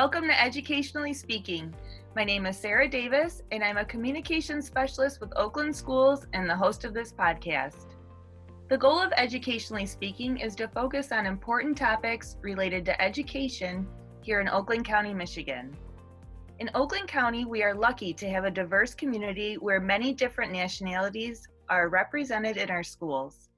Welcome 0.00 0.28
to 0.28 0.42
Educationally 0.42 1.12
Speaking. 1.12 1.74
My 2.16 2.24
name 2.24 2.46
is 2.46 2.56
Sarah 2.56 2.88
Davis, 2.88 3.42
and 3.52 3.62
I'm 3.62 3.76
a 3.76 3.84
communications 3.84 4.66
specialist 4.66 5.20
with 5.20 5.30
Oakland 5.36 5.76
Schools 5.76 6.26
and 6.32 6.48
the 6.48 6.56
host 6.56 6.86
of 6.86 6.94
this 6.94 7.12
podcast. 7.12 7.96
The 8.70 8.78
goal 8.78 8.98
of 8.98 9.12
Educationally 9.14 9.84
Speaking 9.84 10.38
is 10.38 10.56
to 10.56 10.68
focus 10.68 11.12
on 11.12 11.26
important 11.26 11.76
topics 11.76 12.38
related 12.40 12.86
to 12.86 12.98
education 12.98 13.86
here 14.22 14.40
in 14.40 14.48
Oakland 14.48 14.86
County, 14.86 15.12
Michigan. 15.12 15.76
In 16.60 16.70
Oakland 16.74 17.06
County, 17.06 17.44
we 17.44 17.62
are 17.62 17.74
lucky 17.74 18.14
to 18.14 18.30
have 18.30 18.46
a 18.46 18.50
diverse 18.50 18.94
community 18.94 19.56
where 19.56 19.80
many 19.80 20.14
different 20.14 20.50
nationalities 20.50 21.46
are 21.68 21.90
represented 21.90 22.56
in 22.56 22.70
our 22.70 22.82
schools. 22.82 23.50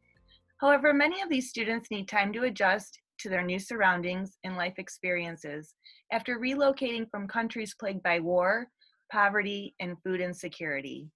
However, 0.61 0.93
many 0.93 1.23
of 1.23 1.29
these 1.29 1.51
students 1.51 1.89
need 1.93 2.09
time 2.09 2.33
to 2.33 2.43
adjust 2.43 2.99
to 3.23 3.29
their 3.29 3.45
new 3.45 3.61
surroundings 3.61 4.37
and 4.43 4.57
life 4.57 4.75
experiences 4.79 5.75
after 6.13 6.39
relocating 6.39 7.11
from 7.11 7.27
countries 7.27 7.75
plagued 7.75 8.03
by 8.03 8.21
war, 8.21 8.69
poverty, 9.11 9.75
and 9.81 9.97
food 10.05 10.21
insecurity. 10.21 11.11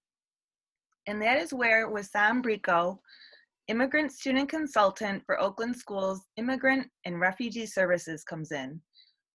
And 1.05 1.21
that 1.21 1.37
is 1.37 1.53
where 1.53 1.89
Wisam 1.89 2.43
Brikho, 2.43 2.99
immigrant 3.67 4.11
student 4.11 4.49
consultant 4.49 5.23
for 5.25 5.39
Oakland 5.39 5.77
Schools 5.77 6.21
Immigrant 6.35 6.87
and 7.05 7.19
Refugee 7.19 7.65
Services, 7.65 8.23
comes 8.23 8.51
in. 8.51 8.81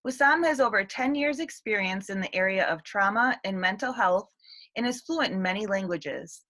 Wisam 0.07 0.45
has 0.45 0.61
over 0.61 0.85
10 0.85 1.15
years' 1.15 1.39
experience 1.39 2.11
in 2.11 2.21
the 2.21 2.35
area 2.35 2.67
of 2.67 2.83
trauma 2.83 3.39
and 3.45 3.59
mental 3.59 3.93
health 3.93 4.29
and 4.77 4.87
is 4.87 5.03
fluent 5.03 5.33
in 5.33 5.41
many 5.41 5.67
languages. 5.67 6.43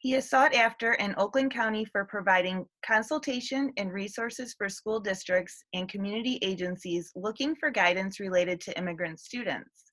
He 0.00 0.14
is 0.14 0.30
sought 0.30 0.54
after 0.54 0.92
in 0.92 1.16
Oakland 1.18 1.52
County 1.52 1.84
for 1.84 2.04
providing 2.04 2.64
consultation 2.86 3.72
and 3.76 3.92
resources 3.92 4.54
for 4.56 4.68
school 4.68 5.00
districts 5.00 5.64
and 5.74 5.88
community 5.88 6.38
agencies 6.40 7.10
looking 7.16 7.56
for 7.56 7.72
guidance 7.72 8.20
related 8.20 8.60
to 8.60 8.78
immigrant 8.78 9.18
students. 9.18 9.92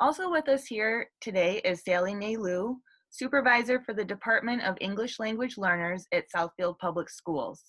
Also 0.00 0.28
with 0.28 0.48
us 0.48 0.66
here 0.66 1.08
today 1.20 1.60
is 1.64 1.84
Sally 1.84 2.12
Nalu, 2.12 2.74
Supervisor 3.10 3.80
for 3.86 3.94
the 3.94 4.04
Department 4.04 4.62
of 4.64 4.76
English 4.80 5.20
Language 5.20 5.58
Learners 5.58 6.04
at 6.12 6.24
Southfield 6.34 6.76
Public 6.80 7.08
Schools. 7.08 7.62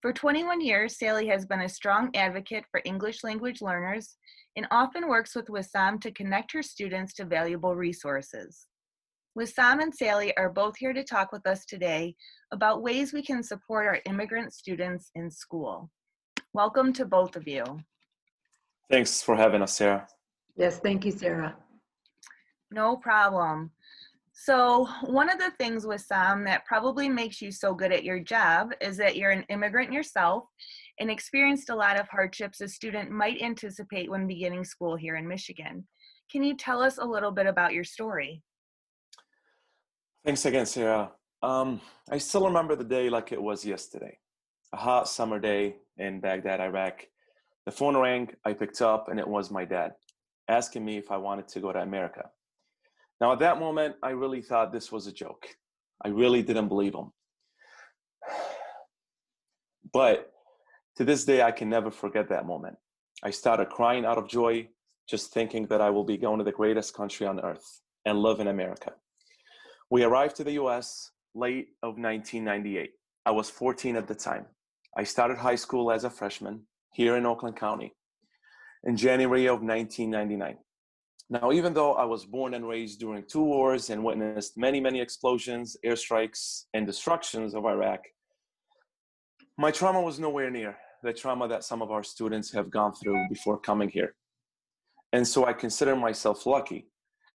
For 0.00 0.14
21 0.14 0.62
years, 0.62 0.98
Sally 0.98 1.26
has 1.26 1.44
been 1.44 1.60
a 1.60 1.68
strong 1.68 2.08
advocate 2.14 2.64
for 2.70 2.80
English 2.86 3.22
language 3.22 3.60
learners 3.60 4.16
and 4.56 4.66
often 4.70 5.06
works 5.06 5.34
with 5.34 5.48
Wisam 5.48 6.00
to 6.00 6.12
connect 6.12 6.52
her 6.52 6.62
students 6.62 7.12
to 7.14 7.26
valuable 7.26 7.76
resources. 7.76 8.68
Wisam 9.38 9.80
and 9.80 9.94
Sally 9.94 10.36
are 10.36 10.50
both 10.50 10.76
here 10.76 10.92
to 10.92 11.04
talk 11.04 11.30
with 11.30 11.46
us 11.46 11.64
today 11.64 12.16
about 12.50 12.82
ways 12.82 13.12
we 13.12 13.22
can 13.22 13.40
support 13.40 13.86
our 13.86 14.00
immigrant 14.04 14.52
students 14.52 15.12
in 15.14 15.30
school. 15.30 15.88
Welcome 16.54 16.92
to 16.94 17.04
both 17.04 17.36
of 17.36 17.46
you. 17.46 17.62
Thanks 18.90 19.22
for 19.22 19.36
having 19.36 19.62
us, 19.62 19.76
Sarah. 19.76 20.08
Yes, 20.56 20.80
thank 20.80 21.04
you, 21.04 21.12
Sarah. 21.12 21.54
No 22.72 22.96
problem. 22.96 23.70
So, 24.32 24.88
one 25.04 25.30
of 25.30 25.38
the 25.38 25.52
things 25.56 25.86
Wisam 25.86 26.44
that 26.46 26.64
probably 26.64 27.08
makes 27.08 27.40
you 27.40 27.52
so 27.52 27.74
good 27.74 27.92
at 27.92 28.02
your 28.02 28.18
job 28.18 28.72
is 28.80 28.96
that 28.96 29.14
you're 29.14 29.30
an 29.30 29.44
immigrant 29.50 29.92
yourself 29.92 30.46
and 30.98 31.12
experienced 31.12 31.70
a 31.70 31.76
lot 31.76 31.98
of 32.00 32.08
hardships 32.08 32.60
a 32.60 32.66
student 32.66 33.12
might 33.12 33.40
anticipate 33.40 34.10
when 34.10 34.26
beginning 34.26 34.64
school 34.64 34.96
here 34.96 35.14
in 35.14 35.28
Michigan. 35.28 35.86
Can 36.28 36.42
you 36.42 36.56
tell 36.56 36.82
us 36.82 36.98
a 36.98 37.04
little 37.04 37.30
bit 37.30 37.46
about 37.46 37.72
your 37.72 37.84
story? 37.84 38.42
Thanks 40.24 40.44
again, 40.44 40.66
Sarah. 40.66 41.12
Um, 41.42 41.80
I 42.10 42.18
still 42.18 42.46
remember 42.46 42.74
the 42.74 42.84
day 42.84 43.08
like 43.08 43.32
it 43.32 43.40
was 43.40 43.64
yesterday. 43.64 44.18
A 44.72 44.76
hot 44.76 45.08
summer 45.08 45.38
day 45.38 45.76
in 45.96 46.20
Baghdad, 46.20 46.60
Iraq. 46.60 47.06
The 47.64 47.72
phone 47.72 47.96
rang, 47.96 48.30
I 48.44 48.52
picked 48.52 48.82
up, 48.82 49.08
and 49.08 49.20
it 49.20 49.28
was 49.28 49.50
my 49.50 49.64
dad 49.64 49.92
asking 50.48 50.84
me 50.84 50.96
if 50.96 51.10
I 51.10 51.18
wanted 51.18 51.46
to 51.48 51.60
go 51.60 51.72
to 51.72 51.80
America. 51.80 52.30
Now, 53.20 53.32
at 53.32 53.38
that 53.40 53.60
moment, 53.60 53.96
I 54.02 54.10
really 54.10 54.40
thought 54.42 54.72
this 54.72 54.90
was 54.90 55.06
a 55.06 55.12
joke. 55.12 55.46
I 56.04 56.08
really 56.08 56.42
didn't 56.42 56.68
believe 56.68 56.94
him. 56.94 57.12
But 59.90 60.30
to 60.96 61.04
this 61.04 61.24
day, 61.24 61.40
I 61.40 61.50
can 61.50 61.70
never 61.70 61.90
forget 61.90 62.28
that 62.28 62.44
moment. 62.44 62.76
I 63.22 63.30
started 63.30 63.70
crying 63.70 64.04
out 64.04 64.18
of 64.18 64.28
joy, 64.28 64.68
just 65.08 65.32
thinking 65.32 65.66
that 65.68 65.80
I 65.80 65.88
will 65.88 66.04
be 66.04 66.18
going 66.18 66.38
to 66.38 66.44
the 66.44 66.52
greatest 66.52 66.92
country 66.92 67.26
on 67.26 67.40
earth 67.40 67.80
and 68.04 68.18
live 68.20 68.40
in 68.40 68.48
America. 68.48 68.92
We 69.90 70.02
arrived 70.02 70.36
to 70.36 70.44
the 70.44 70.52
US 70.52 71.10
late 71.34 71.68
of 71.82 71.98
1998. 71.98 72.90
I 73.24 73.30
was 73.30 73.48
14 73.48 73.96
at 73.96 74.06
the 74.06 74.14
time. 74.14 74.46
I 74.96 75.04
started 75.04 75.38
high 75.38 75.54
school 75.54 75.90
as 75.90 76.04
a 76.04 76.10
freshman 76.10 76.62
here 76.92 77.16
in 77.16 77.24
Oakland 77.24 77.56
County 77.56 77.94
in 78.84 78.96
January 78.96 79.46
of 79.46 79.62
1999. 79.62 80.58
Now, 81.30 81.52
even 81.52 81.74
though 81.74 81.94
I 81.94 82.04
was 82.04 82.24
born 82.24 82.54
and 82.54 82.66
raised 82.66 83.00
during 83.00 83.24
two 83.24 83.42
wars 83.42 83.90
and 83.90 84.02
witnessed 84.02 84.56
many, 84.56 84.80
many 84.80 85.00
explosions, 85.00 85.76
airstrikes, 85.84 86.64
and 86.72 86.86
destructions 86.86 87.54
of 87.54 87.66
Iraq, 87.66 88.00
my 89.58 89.70
trauma 89.70 90.00
was 90.00 90.18
nowhere 90.18 90.50
near 90.50 90.76
the 91.02 91.12
trauma 91.12 91.46
that 91.48 91.64
some 91.64 91.82
of 91.82 91.90
our 91.90 92.02
students 92.02 92.52
have 92.52 92.70
gone 92.70 92.92
through 92.94 93.26
before 93.28 93.58
coming 93.58 93.88
here. 93.88 94.14
And 95.12 95.26
so 95.26 95.46
I 95.46 95.52
consider 95.52 95.96
myself 95.96 96.46
lucky 96.46 96.88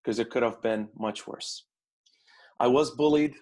because 0.04 0.20
it 0.20 0.30
could 0.30 0.44
have 0.44 0.62
been 0.62 0.90
much 0.98 1.28
worse. 1.28 1.66
I 2.64 2.68
was 2.68 2.92
bullied, 2.92 3.36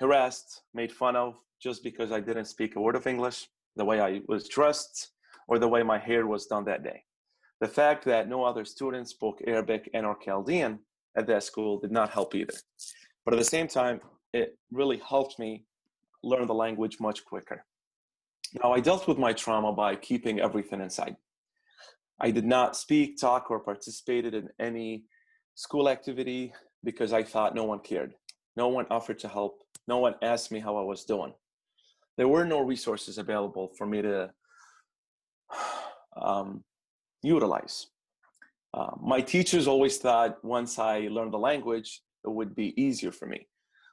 harassed, 0.00 0.60
made 0.74 0.92
fun 0.92 1.16
of 1.16 1.38
just 1.62 1.82
because 1.82 2.12
I 2.12 2.20
didn't 2.20 2.44
speak 2.44 2.76
a 2.76 2.80
word 2.80 2.94
of 2.94 3.06
English, 3.06 3.48
the 3.74 3.86
way 3.86 4.02
I 4.02 4.20
was 4.28 4.50
dressed, 4.50 5.12
or 5.48 5.58
the 5.58 5.66
way 5.66 5.82
my 5.82 5.96
hair 5.96 6.26
was 6.26 6.44
done 6.44 6.66
that 6.66 6.84
day. 6.84 7.02
The 7.62 7.68
fact 7.68 8.04
that 8.04 8.28
no 8.28 8.44
other 8.44 8.66
students 8.66 9.12
spoke 9.12 9.40
Arabic 9.46 9.88
and 9.94 10.04
or 10.04 10.14
Chaldean 10.22 10.80
at 11.16 11.26
that 11.26 11.44
school 11.44 11.78
did 11.80 11.90
not 11.90 12.10
help 12.10 12.34
either. 12.34 12.52
But 13.24 13.32
at 13.32 13.38
the 13.38 13.44
same 13.44 13.66
time, 13.66 13.98
it 14.34 14.58
really 14.70 14.98
helped 14.98 15.38
me 15.38 15.64
learn 16.22 16.46
the 16.46 16.52
language 16.52 17.00
much 17.00 17.24
quicker. 17.24 17.64
Now, 18.62 18.72
I 18.72 18.80
dealt 18.80 19.08
with 19.08 19.16
my 19.16 19.32
trauma 19.32 19.72
by 19.72 19.96
keeping 19.96 20.38
everything 20.38 20.82
inside. 20.82 21.16
I 22.20 22.30
did 22.30 22.44
not 22.44 22.76
speak, 22.76 23.18
talk, 23.18 23.50
or 23.50 23.58
participated 23.58 24.34
in 24.34 24.50
any 24.60 25.04
school 25.54 25.88
activity 25.88 26.52
because 26.84 27.14
I 27.14 27.22
thought 27.22 27.54
no 27.54 27.64
one 27.64 27.78
cared. 27.78 28.12
No 28.56 28.68
one 28.68 28.86
offered 28.90 29.18
to 29.20 29.28
help. 29.28 29.62
No 29.86 29.98
one 29.98 30.14
asked 30.22 30.50
me 30.50 30.60
how 30.60 30.76
I 30.76 30.82
was 30.82 31.04
doing. 31.04 31.32
There 32.16 32.28
were 32.28 32.44
no 32.44 32.60
resources 32.60 33.18
available 33.18 33.72
for 33.76 33.86
me 33.86 34.02
to 34.02 34.30
um, 36.16 36.64
utilize. 37.22 37.86
Uh, 38.72 38.90
my 39.00 39.20
teachers 39.20 39.66
always 39.66 39.98
thought 39.98 40.42
once 40.44 40.78
I 40.78 41.08
learned 41.08 41.32
the 41.32 41.38
language, 41.38 42.02
it 42.24 42.30
would 42.30 42.54
be 42.54 42.80
easier 42.80 43.12
for 43.12 43.26
me. 43.26 43.46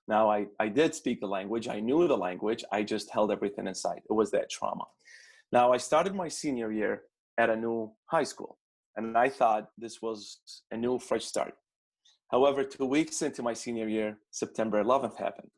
Now, 0.07 0.29
I, 0.29 0.47
I 0.59 0.67
did 0.67 0.93
speak 0.93 1.21
the 1.21 1.27
language, 1.27 1.69
I 1.69 1.79
knew 1.79 2.07
the 2.07 2.17
language, 2.17 2.63
I 2.71 2.83
just 2.83 3.09
held 3.09 3.31
everything 3.31 3.67
inside. 3.67 4.01
It 4.09 4.13
was 4.13 4.31
that 4.31 4.49
trauma. 4.49 4.83
Now, 5.51 5.71
I 5.71 5.77
started 5.77 6.13
my 6.13 6.27
senior 6.27 6.71
year 6.71 7.03
at 7.37 7.49
a 7.49 7.55
new 7.55 7.93
high 8.07 8.23
school, 8.23 8.57
and 8.97 9.17
I 9.17 9.29
thought 9.29 9.69
this 9.77 10.01
was 10.01 10.39
a 10.71 10.77
new, 10.77 10.99
fresh 10.99 11.23
start. 11.23 11.53
However, 12.33 12.63
two 12.63 12.85
weeks 12.85 13.21
into 13.21 13.43
my 13.43 13.53
senior 13.53 13.87
year, 13.87 14.17
September 14.31 14.83
11th 14.83 15.17
happened. 15.19 15.51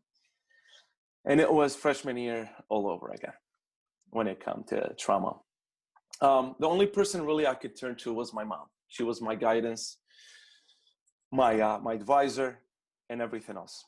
And 1.23 1.39
it 1.39 1.49
was 1.51 1.73
freshman 1.73 2.17
year 2.17 2.49
all 2.67 2.89
over 2.89 3.11
again 3.11 3.31
when 4.09 4.27
it 4.27 4.43
come 4.43 4.65
to 4.67 4.93
trauma. 4.99 5.37
Um, 6.19 6.55
the 6.59 6.67
only 6.67 6.85
person 6.85 7.25
really 7.25 7.47
I 7.47 7.53
could 7.53 7.79
turn 7.79 7.95
to 8.03 8.13
was 8.13 8.33
my 8.33 8.43
mom. 8.43 8.65
She 8.89 9.03
was 9.03 9.21
my 9.21 9.35
guidance, 9.35 9.99
my, 11.31 11.61
uh, 11.61 11.79
my 11.79 11.93
advisor, 11.93 12.59
and 13.09 13.21
everything 13.21 13.55
else. 13.55 13.85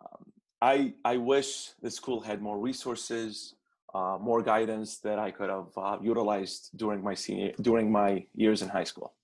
Um, 0.00 0.32
I, 0.62 0.94
I 1.04 1.18
wish 1.18 1.72
the 1.82 1.90
school 1.90 2.20
had 2.20 2.40
more 2.40 2.58
resources, 2.58 3.54
uh, 3.94 4.16
more 4.18 4.40
guidance 4.40 4.96
that 5.00 5.18
I 5.18 5.30
could 5.30 5.50
have 5.50 5.68
uh, 5.76 5.98
utilized 6.00 6.70
during 6.74 7.04
my 7.04 7.12
senior 7.12 7.52
during 7.60 7.92
my 7.92 8.24
years 8.34 8.62
in 8.62 8.68
high 8.68 8.84
school. 8.84 9.15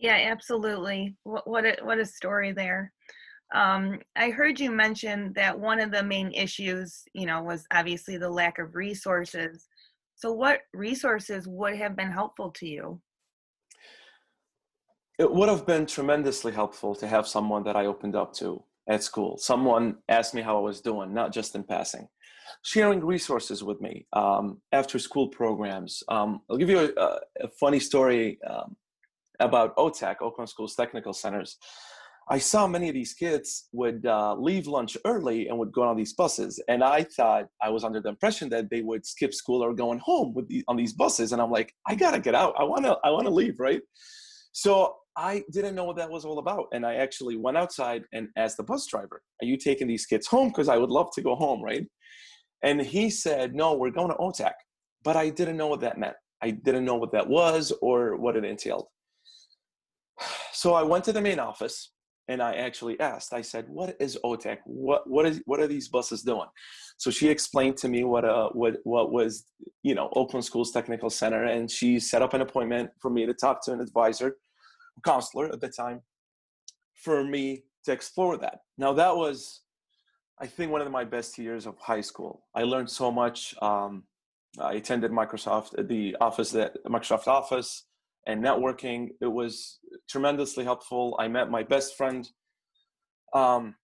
Yeah, 0.00 0.28
absolutely. 0.30 1.14
What 1.24 1.46
what 1.46 1.66
a, 1.66 1.76
what 1.82 1.98
a 1.98 2.06
story 2.06 2.52
there. 2.52 2.92
Um, 3.54 3.98
I 4.16 4.30
heard 4.30 4.58
you 4.58 4.70
mention 4.70 5.32
that 5.34 5.58
one 5.58 5.80
of 5.80 5.90
the 5.90 6.02
main 6.02 6.32
issues, 6.32 7.02
you 7.12 7.26
know, 7.26 7.42
was 7.42 7.66
obviously 7.72 8.16
the 8.16 8.30
lack 8.30 8.58
of 8.58 8.74
resources. 8.74 9.68
So, 10.14 10.32
what 10.32 10.60
resources 10.72 11.46
would 11.46 11.76
have 11.76 11.96
been 11.96 12.10
helpful 12.10 12.50
to 12.52 12.66
you? 12.66 13.00
It 15.18 15.30
would 15.30 15.50
have 15.50 15.66
been 15.66 15.84
tremendously 15.84 16.52
helpful 16.52 16.94
to 16.94 17.06
have 17.06 17.28
someone 17.28 17.62
that 17.64 17.76
I 17.76 17.84
opened 17.84 18.16
up 18.16 18.32
to 18.34 18.62
at 18.88 19.02
school. 19.02 19.36
Someone 19.36 19.96
asked 20.08 20.32
me 20.34 20.40
how 20.40 20.56
I 20.56 20.60
was 20.60 20.80
doing, 20.80 21.12
not 21.12 21.30
just 21.32 21.54
in 21.54 21.62
passing. 21.62 22.08
Sharing 22.62 23.04
resources 23.04 23.62
with 23.62 23.80
me, 23.82 24.06
um, 24.14 24.62
after 24.72 24.98
school 24.98 25.28
programs. 25.28 26.02
Um, 26.08 26.40
I'll 26.48 26.56
give 26.56 26.70
you 26.70 26.92
a, 26.96 27.18
a 27.42 27.48
funny 27.58 27.78
story. 27.80 28.38
Um, 28.48 28.76
about 29.40 29.76
OTAC, 29.76 30.16
Oakland 30.20 30.48
Schools 30.48 30.74
Technical 30.74 31.12
Centers. 31.12 31.56
I 32.32 32.38
saw 32.38 32.68
many 32.68 32.88
of 32.88 32.94
these 32.94 33.12
kids 33.12 33.68
would 33.72 34.06
uh, 34.06 34.36
leave 34.36 34.68
lunch 34.68 34.96
early 35.04 35.48
and 35.48 35.58
would 35.58 35.72
go 35.72 35.82
on 35.82 35.96
these 35.96 36.14
buses, 36.14 36.62
and 36.68 36.84
I 36.84 37.02
thought 37.02 37.46
I 37.60 37.70
was 37.70 37.82
under 37.82 38.00
the 38.00 38.10
impression 38.10 38.48
that 38.50 38.70
they 38.70 38.82
would 38.82 39.04
skip 39.04 39.34
school 39.34 39.64
or 39.64 39.74
going 39.74 39.98
home 39.98 40.32
with 40.32 40.46
the, 40.46 40.62
on 40.68 40.76
these 40.76 40.92
buses. 40.92 41.32
And 41.32 41.42
I'm 41.42 41.50
like, 41.50 41.74
I 41.88 41.96
gotta 41.96 42.20
get 42.20 42.36
out. 42.36 42.54
I 42.56 42.62
wanna 42.62 42.96
I 43.02 43.10
wanna 43.10 43.30
leave, 43.30 43.58
right? 43.58 43.80
So 44.52 44.94
I 45.16 45.42
didn't 45.50 45.74
know 45.74 45.82
what 45.84 45.96
that 45.96 46.10
was 46.10 46.24
all 46.24 46.38
about, 46.38 46.66
and 46.72 46.86
I 46.86 46.94
actually 46.96 47.36
went 47.36 47.56
outside 47.56 48.04
and 48.12 48.28
asked 48.36 48.58
the 48.58 48.62
bus 48.62 48.86
driver, 48.86 49.22
"Are 49.42 49.46
you 49.46 49.56
taking 49.56 49.88
these 49.88 50.06
kids 50.06 50.28
home? 50.28 50.48
Because 50.48 50.68
I 50.68 50.76
would 50.76 50.90
love 50.90 51.10
to 51.14 51.22
go 51.22 51.34
home, 51.34 51.60
right?" 51.62 51.84
And 52.62 52.80
he 52.80 53.10
said, 53.10 53.56
"No, 53.56 53.74
we're 53.74 53.90
going 53.90 54.10
to 54.10 54.16
OTAC," 54.16 54.52
but 55.02 55.16
I 55.16 55.30
didn't 55.30 55.56
know 55.56 55.66
what 55.66 55.80
that 55.80 55.98
meant. 55.98 56.16
I 56.42 56.50
didn't 56.52 56.84
know 56.84 56.94
what 56.96 57.10
that 57.12 57.28
was 57.28 57.72
or 57.82 58.16
what 58.16 58.36
it 58.36 58.44
entailed. 58.44 58.86
So 60.52 60.74
I 60.74 60.82
went 60.82 61.04
to 61.04 61.12
the 61.12 61.20
main 61.20 61.38
office 61.38 61.92
and 62.30 62.40
I 62.40 62.54
actually 62.54 62.98
asked. 63.00 63.32
I 63.32 63.42
said, 63.42 63.68
"What 63.68 63.96
is 63.98 64.16
OTAC? 64.24 64.58
What 64.64 65.08
what 65.10 65.26
is 65.26 65.42
what 65.46 65.58
are 65.58 65.66
these 65.66 65.88
buses 65.88 66.22
doing?" 66.22 66.46
So 66.96 67.10
she 67.10 67.28
explained 67.28 67.76
to 67.78 67.88
me 67.88 68.04
what 68.04 68.24
uh 68.24 68.50
what 68.50 68.76
what 68.84 69.10
was 69.10 69.46
you 69.82 69.94
know 69.96 70.08
Oakland 70.14 70.44
Schools 70.44 70.70
Technical 70.70 71.10
Center, 71.10 71.44
and 71.44 71.68
she 71.68 71.98
set 71.98 72.22
up 72.22 72.32
an 72.32 72.40
appointment 72.40 72.90
for 73.00 73.10
me 73.10 73.26
to 73.26 73.34
talk 73.34 73.64
to 73.64 73.72
an 73.72 73.80
advisor, 73.80 74.36
counselor 75.04 75.46
at 75.46 75.60
the 75.60 75.68
time, 75.68 76.02
for 76.94 77.24
me 77.24 77.64
to 77.84 77.92
explore 77.92 78.36
that. 78.36 78.60
Now 78.78 78.92
that 78.92 79.16
was, 79.16 79.62
I 80.38 80.46
think, 80.46 80.70
one 80.70 80.82
of 80.82 80.90
my 80.92 81.04
best 81.04 81.36
years 81.36 81.66
of 81.66 81.78
high 81.78 82.02
school. 82.02 82.46
I 82.54 82.62
learned 82.62 82.90
so 82.90 83.10
much. 83.10 83.54
Um, 83.60 84.04
I 84.60 84.74
attended 84.74 85.10
Microsoft 85.10 85.88
the 85.88 86.16
office 86.20 86.50
that 86.52 86.76
Microsoft 86.86 87.26
Office 87.26 87.86
and 88.26 88.44
networking. 88.44 89.08
It 89.20 89.32
was 89.32 89.80
tremendously 90.10 90.64
helpful. 90.64 91.16
I 91.18 91.28
met 91.28 91.50
my 91.50 91.62
best 91.62 91.96
friend. 91.96 92.28
Um, 93.34 93.76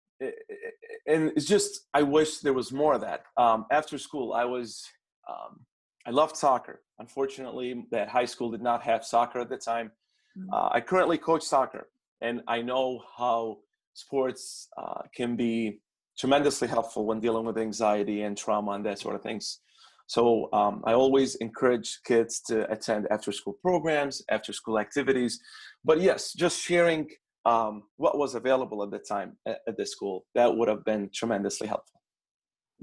and 1.08 1.32
it's 1.36 1.46
just, 1.46 1.88
I 1.94 2.02
wish 2.02 2.40
there 2.40 2.54
was 2.54 2.72
more 2.72 2.94
of 2.94 3.02
that. 3.02 3.22
Um, 3.38 3.66
after 3.72 3.98
school, 3.98 4.34
I 4.34 4.46
was, 4.46 4.84
um, 5.30 5.60
I 6.08 6.12
loved 6.12 6.36
soccer. 6.36 6.82
Unfortunately, 7.00 7.86
that 7.92 8.10
high 8.10 8.26
school 8.26 8.50
did 8.52 8.62
not 8.62 8.82
have 8.84 9.06
soccer 9.06 9.40
at 9.40 9.50
the 9.50 9.58
time. 9.58 9.92
Mm-hmm. 10.38 10.54
Uh, 10.54 10.70
I 10.72 10.82
currently 10.82 11.18
coach 11.18 11.44
soccer, 11.44 11.90
and 12.22 12.42
I 12.48 12.62
know 12.62 13.04
how 13.18 13.58
sports 13.94 14.68
uh, 14.78 15.02
can 15.16 15.36
be 15.36 15.82
tremendously 16.18 16.68
helpful 16.68 17.06
when 17.06 17.20
dealing 17.20 17.46
with 17.46 17.58
anxiety 17.58 18.22
and 18.24 18.38
trauma 18.38 18.72
and 18.72 18.86
that 18.86 19.00
sort 19.00 19.16
of 19.16 19.22
things. 19.22 19.60
So 20.08 20.50
um, 20.54 20.84
I 20.86 20.94
always 20.94 21.36
encourage 21.36 22.00
kids 22.06 22.40
to 22.48 22.72
attend 22.72 23.08
after 23.10 23.32
school 23.32 23.58
programs, 23.62 24.22
after 24.30 24.54
school 24.54 24.80
activities. 24.80 25.40
But 25.86 26.02
yes, 26.02 26.34
just 26.34 26.60
sharing 26.60 27.08
um, 27.46 27.84
what 27.98 28.18
was 28.18 28.34
available 28.34 28.84
at 28.84 28.90
the 28.90 28.98
time 28.98 29.38
at, 29.46 29.60
at, 29.68 29.78
the 29.78 29.86
school, 29.86 30.26
that 30.34 30.58
would 30.58 30.68
have 30.68 30.84
been 30.84 31.12
tremendously 31.14 31.68
helpful. 31.68 32.02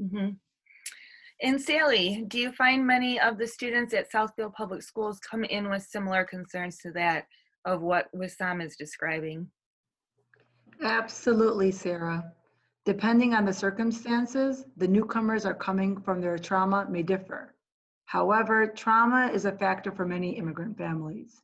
Mm-hmm. 0.00 0.30
And 1.42 1.60
Sally, 1.60 2.24
do 2.28 2.38
you 2.38 2.52
find 2.52 2.86
many 2.86 3.20
of 3.20 3.36
the 3.36 3.48
students 3.48 3.92
at 3.92 4.12
Southfield 4.12 4.54
Public 4.54 4.82
Schools 4.82 5.18
come 5.18 5.42
in 5.42 5.68
with 5.68 5.82
similar 5.82 6.24
concerns 6.24 6.78
to 6.78 6.92
that 6.92 7.26
of 7.64 7.82
what 7.82 8.06
Wisam 8.14 8.64
is 8.64 8.76
describing? 8.76 9.48
Absolutely, 10.80 11.72
Sarah. 11.72 12.32
Depending 12.84 13.34
on 13.34 13.44
the 13.44 13.52
circumstances, 13.52 14.66
the 14.76 14.86
newcomers 14.86 15.44
are 15.44 15.54
coming 15.54 16.00
from 16.00 16.20
their 16.20 16.38
trauma 16.38 16.86
may 16.88 17.02
differ. 17.02 17.54
However, 18.06 18.68
trauma 18.68 19.30
is 19.32 19.44
a 19.44 19.52
factor 19.52 19.90
for 19.90 20.06
many 20.06 20.36
immigrant 20.36 20.78
families. 20.78 21.42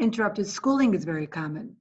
Interrupted 0.00 0.46
schooling 0.46 0.94
is 0.94 1.04
very 1.04 1.26
common. 1.26 1.76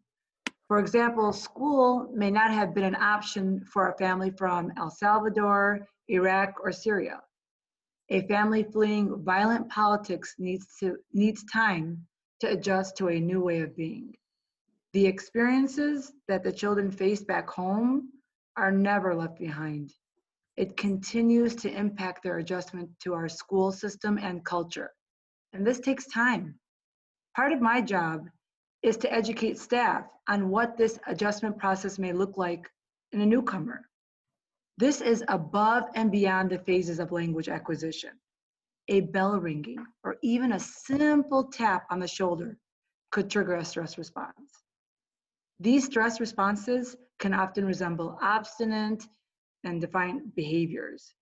For 0.68 0.78
example, 0.80 1.32
school 1.32 2.12
may 2.14 2.30
not 2.30 2.52
have 2.52 2.76
been 2.76 2.84
an 2.84 3.02
option 3.02 3.64
for 3.64 3.90
a 3.90 3.98
family 3.98 4.30
from 4.30 4.74
El 4.76 4.90
Salvador, 4.90 5.88
Iraq, 6.10 6.56
or 6.62 6.74
Syria. 6.74 7.22
A 8.10 8.28
family 8.28 8.64
fleeing 8.64 9.24
violent 9.24 9.70
politics 9.70 10.36
needs, 10.38 10.76
to, 10.82 10.98
needs 11.14 11.46
time 11.46 12.06
to 12.42 12.52
adjust 12.52 12.98
to 12.98 13.08
a 13.08 13.22
new 13.22 13.40
way 13.40 13.62
of 13.62 13.74
being. 13.78 14.14
The 14.92 15.06
experiences 15.06 16.12
that 16.28 16.44
the 16.44 16.52
children 16.52 16.92
face 16.92 17.24
back 17.24 17.50
home 17.50 18.10
are 18.58 18.72
never 18.72 19.16
left 19.16 19.40
behind. 19.40 19.94
It 20.58 20.76
continues 20.76 21.56
to 21.56 21.72
impact 21.72 22.24
their 22.24 22.40
adjustment 22.40 22.90
to 23.04 23.14
our 23.14 23.30
school 23.30 23.72
system 23.72 24.18
and 24.18 24.44
culture. 24.44 24.92
And 25.54 25.66
this 25.66 25.80
takes 25.80 26.06
time. 26.08 26.59
Part 27.40 27.54
of 27.54 27.62
my 27.62 27.80
job 27.80 28.28
is 28.84 28.98
to 28.98 29.14
educate 29.14 29.58
staff 29.58 30.04
on 30.28 30.50
what 30.50 30.76
this 30.76 31.00
adjustment 31.08 31.58
process 31.58 31.98
may 31.98 32.12
look 32.12 32.36
like 32.36 32.70
in 33.14 33.22
a 33.22 33.26
newcomer. 33.26 33.84
This 34.78 35.00
is 35.00 35.24
above 35.30 35.86
and 35.96 36.12
beyond 36.12 36.50
the 36.50 36.60
phases 36.60 37.00
of 37.00 37.14
language 37.14 37.48
acquisition. 37.48 38.10
A 38.90 39.00
bell 39.00 39.40
ringing 39.40 39.78
or 40.04 40.18
even 40.22 40.52
a 40.52 40.60
simple 40.60 41.46
tap 41.46 41.86
on 41.90 42.00
the 42.00 42.10
shoulder 42.10 42.58
could 43.10 43.30
trigger 43.30 43.56
a 43.56 43.64
stress 43.64 43.98
response. 43.98 44.52
These 45.62 45.86
stress 45.86 46.20
responses 46.20 46.98
can 47.20 47.34
often 47.34 47.64
resemble 47.64 48.20
obstinate 48.22 49.08
and 49.64 49.80
defiant 49.80 50.36
behaviors. 50.36 51.14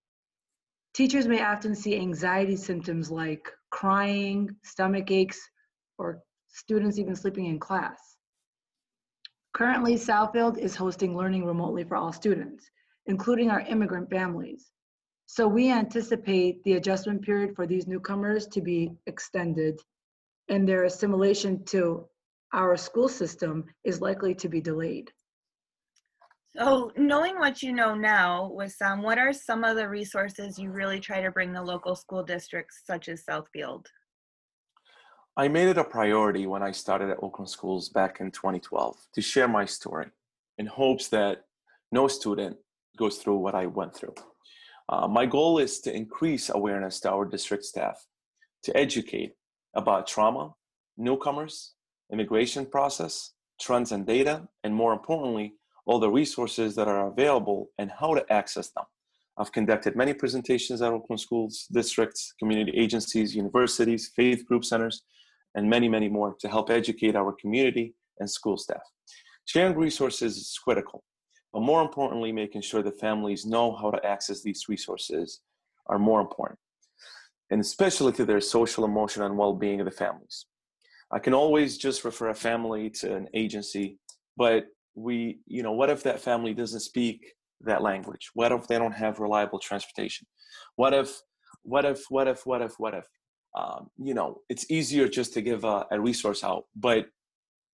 Teachers 0.94 1.28
may 1.28 1.44
often 1.44 1.76
see 1.76 1.94
anxiety 1.94 2.56
symptoms 2.56 3.08
like 3.08 3.48
crying, 3.70 4.50
stomach 4.64 5.12
aches, 5.12 5.38
or 5.98 6.22
students 6.48 6.98
even 6.98 7.14
sleeping 7.14 7.46
in 7.46 7.58
class. 7.58 8.16
Currently, 9.54 9.94
Southfield 9.94 10.58
is 10.58 10.76
hosting 10.76 11.16
learning 11.16 11.44
remotely 11.44 11.84
for 11.84 11.96
all 11.96 12.12
students, 12.12 12.70
including 13.06 13.50
our 13.50 13.60
immigrant 13.60 14.08
families. 14.08 14.70
So 15.26 15.46
we 15.46 15.70
anticipate 15.70 16.62
the 16.64 16.74
adjustment 16.74 17.22
period 17.22 17.54
for 17.54 17.66
these 17.66 17.86
newcomers 17.86 18.46
to 18.48 18.60
be 18.60 18.92
extended 19.06 19.78
and 20.48 20.66
their 20.66 20.84
assimilation 20.84 21.64
to 21.66 22.06
our 22.52 22.76
school 22.76 23.08
system 23.08 23.64
is 23.84 24.00
likely 24.00 24.34
to 24.36 24.48
be 24.48 24.60
delayed. 24.60 25.10
So, 26.56 26.90
knowing 26.96 27.38
what 27.38 27.62
you 27.62 27.72
know 27.74 27.94
now, 27.94 28.50
Wisam, 28.56 29.02
what 29.02 29.18
are 29.18 29.34
some 29.34 29.64
of 29.64 29.76
the 29.76 29.88
resources 29.88 30.58
you 30.58 30.70
really 30.70 30.98
try 30.98 31.20
to 31.20 31.30
bring 31.30 31.52
the 31.52 31.62
local 31.62 31.94
school 31.94 32.22
districts 32.22 32.82
such 32.84 33.08
as 33.08 33.22
Southfield? 33.24 33.84
I 35.40 35.46
made 35.46 35.68
it 35.68 35.78
a 35.78 35.84
priority 35.84 36.48
when 36.48 36.64
I 36.64 36.72
started 36.72 37.10
at 37.10 37.22
Oakland 37.22 37.48
Schools 37.48 37.90
back 37.90 38.18
in 38.18 38.32
2012 38.32 38.96
to 39.14 39.20
share 39.20 39.46
my 39.46 39.64
story 39.66 40.08
in 40.58 40.66
hopes 40.66 41.06
that 41.10 41.44
no 41.92 42.08
student 42.08 42.56
goes 42.96 43.18
through 43.18 43.36
what 43.36 43.54
I 43.54 43.66
went 43.66 43.94
through. 43.94 44.16
Uh, 44.88 45.06
my 45.06 45.26
goal 45.26 45.60
is 45.60 45.78
to 45.82 45.94
increase 45.94 46.50
awareness 46.50 46.98
to 47.00 47.12
our 47.12 47.24
district 47.24 47.64
staff, 47.64 48.04
to 48.64 48.76
educate 48.76 49.34
about 49.74 50.08
trauma, 50.08 50.54
newcomers, 50.96 51.74
immigration 52.12 52.66
process, 52.66 53.34
trends 53.60 53.92
and 53.92 54.04
data, 54.04 54.48
and 54.64 54.74
more 54.74 54.92
importantly, 54.92 55.52
all 55.86 56.00
the 56.00 56.10
resources 56.10 56.74
that 56.74 56.88
are 56.88 57.06
available 57.06 57.70
and 57.78 57.92
how 58.00 58.12
to 58.12 58.26
access 58.28 58.70
them. 58.70 58.86
I've 59.36 59.52
conducted 59.52 59.94
many 59.94 60.14
presentations 60.14 60.82
at 60.82 60.92
Oakland 60.92 61.20
schools, 61.20 61.68
districts, 61.70 62.34
community 62.40 62.72
agencies, 62.76 63.36
universities, 63.36 64.10
faith 64.16 64.44
group 64.44 64.64
centers, 64.64 65.04
and 65.58 65.68
many, 65.68 65.88
many 65.88 66.08
more 66.08 66.36
to 66.40 66.48
help 66.48 66.70
educate 66.70 67.16
our 67.16 67.32
community 67.32 67.94
and 68.20 68.30
school 68.30 68.56
staff. 68.56 68.82
Sharing 69.44 69.76
resources 69.76 70.36
is 70.36 70.58
critical, 70.62 71.02
but 71.52 71.62
more 71.62 71.82
importantly, 71.82 72.32
making 72.32 72.62
sure 72.62 72.82
the 72.82 72.92
families 72.92 73.44
know 73.44 73.74
how 73.74 73.90
to 73.90 74.04
access 74.06 74.42
these 74.42 74.66
resources 74.68 75.40
are 75.86 75.98
more 75.98 76.20
important, 76.20 76.58
and 77.50 77.60
especially 77.60 78.12
to 78.12 78.24
their 78.24 78.40
social, 78.40 78.84
emotional, 78.84 79.26
and 79.26 79.36
well-being 79.36 79.80
of 79.80 79.86
the 79.86 79.90
families. 79.90 80.46
I 81.10 81.18
can 81.18 81.34
always 81.34 81.78
just 81.78 82.04
refer 82.04 82.28
a 82.28 82.34
family 82.34 82.90
to 83.00 83.16
an 83.16 83.28
agency, 83.34 83.98
but 84.36 84.66
we 84.94 85.38
you 85.46 85.62
know 85.62 85.72
what 85.72 85.90
if 85.90 86.02
that 86.02 86.20
family 86.20 86.52
doesn't 86.52 86.80
speak 86.80 87.34
that 87.60 87.82
language 87.82 88.30
what 88.34 88.50
if 88.52 88.66
they 88.66 88.78
don't 88.78 88.92
have 88.92 89.20
reliable 89.20 89.58
transportation 89.58 90.26
what 90.76 90.92
if 90.92 91.20
what 91.62 91.84
if 91.84 92.04
what 92.08 92.26
if 92.26 92.44
what 92.44 92.62
if 92.62 92.74
what 92.78 92.94
if 92.94 93.04
um, 93.56 93.90
you 93.98 94.14
know 94.14 94.40
it's 94.48 94.70
easier 94.70 95.08
just 95.08 95.32
to 95.34 95.42
give 95.42 95.64
a, 95.64 95.86
a 95.90 96.00
resource 96.00 96.44
out 96.44 96.64
but 96.76 97.06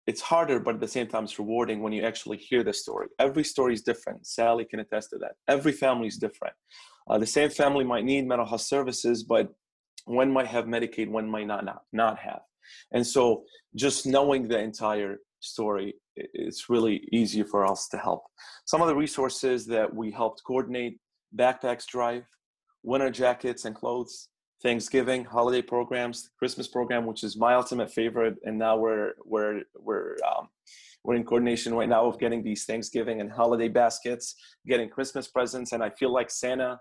it's 0.07 0.21
harder 0.21 0.61
but 0.61 0.75
at 0.75 0.81
the 0.81 0.89
same 0.89 1.07
time 1.07 1.25
it's 1.25 1.39
rewarding 1.39 1.81
when 1.81 1.93
you 1.93 2.03
actually 2.03 2.37
hear 2.37 2.63
the 2.63 2.73
story. 2.73 3.09
Every 3.19 3.43
story 3.43 3.73
is 3.73 3.83
different. 3.83 4.27
Sally 4.27 4.65
can 4.67 4.81
attest 4.81 5.11
to 5.11 5.19
that. 5.19 5.33
Every 5.49 5.73
family 5.73 6.09
is 6.09 6.19
different. 6.19 6.55
Uh, 7.09 7.19
the 7.19 7.27
same 7.27 7.49
family 7.51 7.85
might 7.85 8.05
need 8.05 8.27
mental 8.27 8.47
health 8.47 8.61
services 8.61 9.23
but 9.25 9.55
one 10.05 10.31
might 10.31 10.47
have 10.47 10.67
medicaid 10.67 11.09
one 11.09 11.29
might 11.29 11.47
not 11.47 11.65
not, 11.65 11.83
not 11.93 12.19
have. 12.19 12.43
And 12.93 13.07
so 13.07 13.45
just 13.75 14.07
knowing 14.07 14.49
the 14.49 14.59
entire 14.59 15.19
story, 15.41 15.95
it's 16.17 16.71
really 16.71 17.07
easy 17.13 17.43
for 17.43 17.67
us 17.67 17.89
to 17.89 17.99
help. 17.99 18.23
Some 18.65 18.81
of 18.81 18.89
the 18.89 18.97
resources 18.97 19.67
that 19.67 19.93
we 19.95 20.11
helped 20.11 20.43
coordinate 20.47 20.99
backpacks 21.37 21.87
drive, 21.87 22.25
winter 22.83 23.11
jackets 23.11 23.65
and 23.65 23.75
clothes, 23.75 24.29
Thanksgiving, 24.65 25.25
holiday 25.25 25.61
programs, 25.61 26.31
Christmas 26.39 26.67
program, 26.67 27.05
which 27.05 27.23
is 27.23 27.37
my 27.37 27.55
ultimate 27.55 27.93
favorite, 27.93 28.37
and 28.45 28.59
now 28.59 28.79
we're 28.79 29.13
we're 29.25 29.61
we're 29.79 30.17
um, 30.27 30.49
we're 31.05 31.17
in 31.17 31.25
coordination 31.25 31.75
right 31.75 31.89
now 31.89 32.07
of 32.07 32.19
getting 32.19 32.43
these 32.43 32.65
Thanksgiving 32.65 33.21
and 33.21 33.31
holiday 33.31 33.69
baskets, 33.69 34.35
getting 34.67 34.89
Christmas 34.89 35.29
presents, 35.29 35.73
and 35.73 35.83
I 35.83 35.91
feel 35.91 36.11
like 36.11 36.31
Santa. 36.31 36.81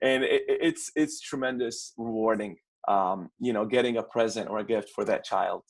And 0.00 0.24
it, 0.24 0.42
it's 0.48 0.90
it's 0.96 1.20
tremendous 1.20 1.92
rewarding, 1.98 2.56
um, 2.88 3.28
you 3.38 3.52
know, 3.52 3.66
getting 3.66 3.98
a 3.98 4.02
present 4.02 4.48
or 4.48 4.60
a 4.60 4.64
gift 4.64 4.88
for 4.94 5.04
that 5.04 5.22
child. 5.22 5.62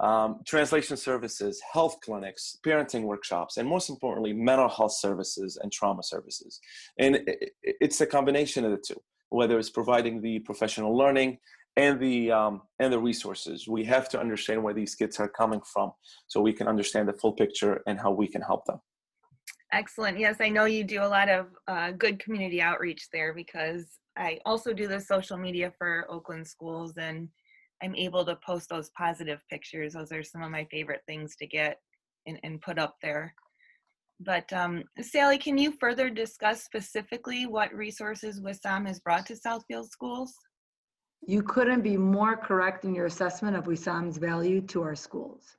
Um, 0.00 0.40
translation 0.46 0.96
services, 0.96 1.60
health 1.72 1.96
clinics, 2.02 2.58
parenting 2.64 3.02
workshops, 3.02 3.56
and 3.58 3.68
most 3.68 3.90
importantly, 3.90 4.32
mental 4.32 4.68
health 4.68 4.92
services 4.92 5.58
and 5.62 5.70
trauma 5.70 6.02
services. 6.02 6.58
And 6.98 7.16
it, 7.16 7.52
it's 7.62 8.00
a 8.00 8.06
combination 8.06 8.64
of 8.64 8.70
the 8.70 8.82
two, 8.86 9.00
whether 9.30 9.58
it's 9.58 9.70
providing 9.70 10.20
the 10.20 10.40
professional 10.40 10.96
learning 10.96 11.38
and 11.76 11.98
the 12.00 12.30
um, 12.30 12.62
and 12.78 12.92
the 12.92 12.98
resources. 12.98 13.66
We 13.66 13.84
have 13.84 14.08
to 14.10 14.20
understand 14.20 14.62
where 14.62 14.74
these 14.74 14.94
kids 14.94 15.18
are 15.18 15.28
coming 15.28 15.60
from, 15.72 15.92
so 16.26 16.40
we 16.40 16.52
can 16.52 16.68
understand 16.68 17.08
the 17.08 17.14
full 17.14 17.32
picture 17.32 17.82
and 17.86 17.98
how 17.98 18.10
we 18.10 18.28
can 18.28 18.42
help 18.42 18.64
them. 18.66 18.80
Excellent. 19.72 20.18
Yes, 20.18 20.36
I 20.40 20.48
know 20.48 20.64
you 20.64 20.82
do 20.82 21.02
a 21.02 21.06
lot 21.06 21.28
of 21.28 21.46
uh, 21.68 21.92
good 21.92 22.18
community 22.18 22.60
outreach 22.60 23.08
there 23.12 23.32
because 23.32 23.86
I 24.16 24.40
also 24.44 24.72
do 24.72 24.88
the 24.88 25.00
social 25.00 25.36
media 25.36 25.72
for 25.78 26.06
Oakland 26.10 26.46
schools 26.46 26.94
and 26.96 27.28
I'm 27.80 27.94
able 27.94 28.24
to 28.24 28.36
post 28.36 28.68
those 28.68 28.90
positive 28.90 29.40
pictures. 29.48 29.92
Those 29.92 30.10
are 30.10 30.24
some 30.24 30.42
of 30.42 30.50
my 30.50 30.66
favorite 30.72 31.02
things 31.06 31.36
to 31.36 31.46
get 31.46 31.78
and, 32.26 32.38
and 32.42 32.60
put 32.60 32.78
up 32.78 32.96
there. 33.00 33.32
But 34.20 34.52
um, 34.52 34.84
Sally, 35.00 35.38
can 35.38 35.56
you 35.56 35.72
further 35.72 36.10
discuss 36.10 36.62
specifically 36.62 37.46
what 37.46 37.72
resources 37.72 38.40
Wisam 38.40 38.86
has 38.86 39.00
brought 39.00 39.24
to 39.26 39.34
Southfield 39.34 39.88
schools? 39.88 40.34
You 41.26 41.42
couldn't 41.42 41.82
be 41.82 41.96
more 41.96 42.36
correct 42.36 42.84
in 42.84 42.94
your 42.94 43.06
assessment 43.06 43.56
of 43.56 43.64
Wisam's 43.64 44.18
value 44.18 44.60
to 44.62 44.82
our 44.82 44.94
schools. 44.94 45.56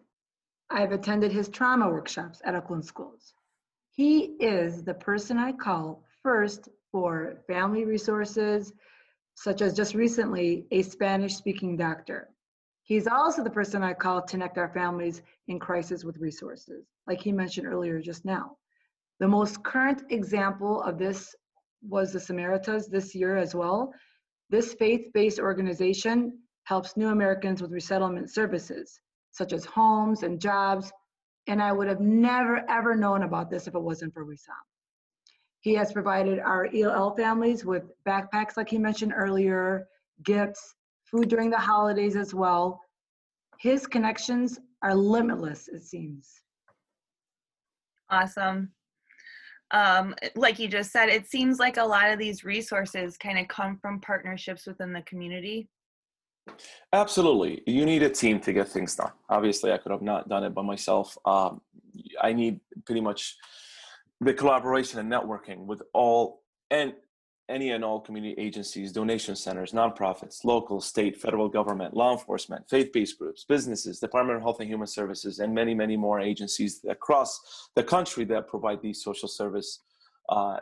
I've 0.69 0.91
attended 0.91 1.31
his 1.31 1.49
trauma 1.49 1.89
workshops 1.89 2.41
at 2.45 2.55
Oakland 2.55 2.85
schools. 2.85 3.33
He 3.89 4.35
is 4.39 4.83
the 4.83 4.93
person 4.93 5.37
I 5.37 5.51
call 5.51 6.03
first 6.21 6.69
for 6.91 7.43
family 7.47 7.83
resources, 7.85 8.73
such 9.35 9.61
as 9.61 9.73
just 9.73 9.95
recently 9.95 10.67
a 10.71 10.83
Spanish 10.83 11.35
speaking 11.35 11.77
doctor. 11.77 12.29
He's 12.91 13.07
also 13.07 13.41
the 13.41 13.49
person 13.49 13.83
I 13.83 13.93
call 13.93 14.21
to 14.21 14.27
connect 14.29 14.57
our 14.57 14.67
families 14.67 15.21
in 15.47 15.59
crisis 15.59 16.03
with 16.03 16.17
resources, 16.17 16.89
like 17.07 17.21
he 17.21 17.31
mentioned 17.31 17.65
earlier 17.65 18.01
just 18.01 18.25
now. 18.25 18.57
The 19.21 19.29
most 19.29 19.63
current 19.63 20.03
example 20.09 20.81
of 20.81 20.97
this 20.97 21.33
was 21.87 22.11
the 22.11 22.19
Samaritas 22.19 22.89
this 22.89 23.15
year 23.15 23.37
as 23.37 23.55
well, 23.55 23.93
this 24.49 24.73
faith-based 24.73 25.39
organization 25.39 26.37
helps 26.63 26.97
new 26.97 27.07
Americans 27.07 27.61
with 27.61 27.71
resettlement 27.71 28.29
services, 28.29 28.99
such 29.31 29.53
as 29.53 29.63
homes 29.63 30.23
and 30.23 30.41
jobs, 30.41 30.91
and 31.47 31.63
I 31.63 31.71
would 31.71 31.87
have 31.87 32.01
never 32.01 32.69
ever 32.69 32.93
known 32.93 33.23
about 33.23 33.49
this 33.49 33.67
if 33.67 33.75
it 33.75 33.81
wasn't 33.81 34.13
for 34.13 34.25
Wisam. 34.25 34.65
He 35.61 35.75
has 35.75 35.93
provided 35.93 36.39
our 36.39 36.67
ELL 36.75 37.15
families 37.15 37.63
with 37.63 37.83
backpacks, 38.05 38.57
like 38.57 38.67
he 38.67 38.77
mentioned 38.77 39.13
earlier, 39.15 39.87
gifts, 40.25 40.75
food 41.11 41.29
during 41.29 41.49
the 41.49 41.57
holidays 41.57 42.15
as 42.15 42.33
well. 42.33 42.81
His 43.59 43.85
connections 43.85 44.59
are 44.81 44.95
limitless, 44.95 45.67
it 45.67 45.83
seems. 45.83 46.41
Awesome 48.09 48.71
um, 49.71 50.15
like 50.35 50.59
you 50.59 50.67
just 50.67 50.91
said, 50.91 51.09
it 51.09 51.27
seems 51.27 51.59
like 51.59 51.77
a 51.77 51.83
lot 51.83 52.11
of 52.11 52.19
these 52.19 52.43
resources 52.43 53.17
kind 53.17 53.39
of 53.39 53.47
come 53.47 53.77
from 53.81 54.01
partnerships 54.01 54.67
within 54.67 54.93
the 54.93 55.01
community. 55.03 55.69
Absolutely. 56.91 57.61
You 57.65 57.85
need 57.85 58.03
a 58.03 58.09
team 58.09 58.39
to 58.41 58.53
get 58.53 58.67
things 58.67 58.95
done. 58.95 59.11
Obviously, 59.29 59.71
I 59.71 59.77
could 59.77 59.91
have 59.91 60.01
not 60.01 60.27
done 60.27 60.43
it 60.43 60.53
by 60.53 60.61
myself. 60.61 61.17
Um, 61.25 61.61
I 62.21 62.33
need 62.33 62.59
pretty 62.85 63.01
much 63.01 63.37
the 64.19 64.33
collaboration 64.33 64.99
and 64.99 65.11
networking 65.11 65.65
with 65.65 65.81
all 65.93 66.41
and 66.69 66.93
any 67.51 67.71
and 67.71 67.83
all 67.83 67.99
community 67.99 68.33
agencies, 68.37 68.91
donation 68.91 69.35
centers, 69.35 69.73
nonprofits, 69.73 70.43
local, 70.43 70.79
state, 70.81 71.15
federal 71.19 71.49
government, 71.49 71.93
law 71.93 72.11
enforcement, 72.11 72.67
faith-based 72.69 73.19
groups, 73.19 73.43
businesses, 73.43 73.99
Department 73.99 74.37
of 74.37 74.43
Health 74.43 74.59
and 74.59 74.69
Human 74.69 74.87
Services, 74.87 75.39
and 75.39 75.53
many, 75.53 75.73
many 75.73 75.97
more 75.97 76.19
agencies 76.19 76.83
across 76.89 77.69
the 77.75 77.83
country 77.83 78.23
that 78.25 78.47
provide 78.47 78.81
these 78.81 79.03
social 79.03 79.27
service 79.27 79.81
uh, 80.29 80.57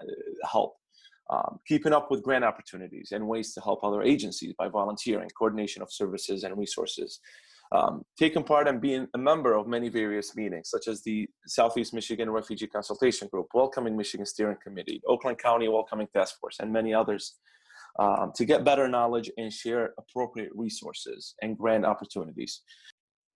help. 0.50 0.75
Um, 1.29 1.60
keeping 1.67 1.93
up 1.93 2.10
with 2.10 2.24
grant 2.24 2.43
opportunities 2.43 3.12
and 3.12 3.27
ways 3.27 3.53
to 3.53 3.62
help 3.62 3.84
other 3.84 4.01
agencies 4.01 4.55
by 4.58 4.67
volunteering, 4.67 5.29
coordination 5.38 5.84
of 5.84 5.93
services 5.93 6.43
and 6.43 6.58
resources, 6.58 7.19
um, 7.71 8.03
taken 8.17 8.43
part 8.43 8.67
and 8.67 8.81
being 8.81 9.07
a 9.13 9.17
member 9.17 9.53
of 9.53 9.67
many 9.67 9.89
various 9.89 10.35
meetings, 10.35 10.69
such 10.69 10.88
as 10.88 11.03
the 11.03 11.27
Southeast 11.45 11.93
Michigan 11.93 12.29
Refugee 12.29 12.67
Consultation 12.67 13.27
Group, 13.27 13.47
Welcoming 13.53 13.95
Michigan 13.95 14.25
Steering 14.25 14.57
Committee, 14.63 15.01
Oakland 15.07 15.38
County 15.38 15.67
Welcoming 15.67 16.07
Task 16.07 16.39
Force, 16.39 16.57
and 16.59 16.73
many 16.73 16.93
others, 16.93 17.35
um, 17.99 18.31
to 18.35 18.45
get 18.45 18.63
better 18.63 18.88
knowledge 18.88 19.29
and 19.38 19.53
share 19.53 19.93
appropriate 19.97 20.51
resources 20.55 21.35
and 21.41 21.57
grant 21.57 21.85
opportunities. 21.85 22.61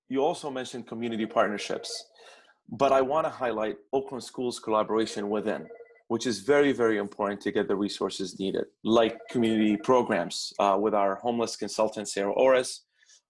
You 0.10 0.24
also 0.24 0.50
mentioned 0.50 0.88
community 0.88 1.26
partnerships, 1.26 2.06
but 2.70 2.92
I 2.92 3.02
want 3.02 3.26
to 3.26 3.32
highlight 3.32 3.78
Oakland 3.92 4.24
Schools 4.24 4.60
collaboration 4.60 5.30
within, 5.30 5.68
which 6.08 6.26
is 6.26 6.40
very, 6.40 6.72
very 6.72 6.98
important 6.98 7.40
to 7.42 7.52
get 7.52 7.68
the 7.68 7.76
resources 7.76 8.40
needed, 8.40 8.66
like 8.84 9.20
community 9.30 9.78
programs 9.78 10.54
uh, 10.60 10.78
with 10.80 10.94
our 10.96 11.16
homeless 11.16 11.56
consultant, 11.56 12.08
Sarah 12.08 12.32
Ores, 12.34 12.82